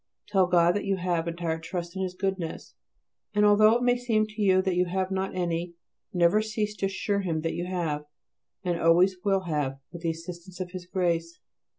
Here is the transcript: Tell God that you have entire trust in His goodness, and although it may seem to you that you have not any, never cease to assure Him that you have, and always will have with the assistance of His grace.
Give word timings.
Tell 0.29 0.47
God 0.47 0.75
that 0.75 0.83
you 0.83 0.95
have 0.97 1.27
entire 1.27 1.59
trust 1.59 1.95
in 1.95 2.01
His 2.01 2.15
goodness, 2.15 2.73
and 3.35 3.45
although 3.45 3.73
it 3.75 3.83
may 3.83 3.95
seem 3.99 4.25
to 4.25 4.41
you 4.41 4.59
that 4.63 4.73
you 4.73 4.85
have 4.87 5.11
not 5.11 5.35
any, 5.35 5.75
never 6.11 6.41
cease 6.41 6.75
to 6.77 6.87
assure 6.87 7.19
Him 7.19 7.41
that 7.41 7.53
you 7.53 7.67
have, 7.67 8.05
and 8.63 8.81
always 8.81 9.17
will 9.23 9.41
have 9.41 9.77
with 9.91 10.01
the 10.01 10.09
assistance 10.09 10.59
of 10.59 10.71
His 10.71 10.87
grace. 10.87 11.39